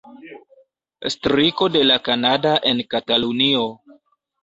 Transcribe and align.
Striko 1.17 1.69
de 1.77 1.85
La 1.91 2.01
Kanada 2.09 2.57
en 2.73 2.83
Katalunio. 2.97 3.65